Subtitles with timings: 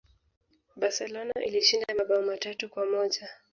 [0.75, 3.29] Barcelona ilishinda mabao matatu kwa moja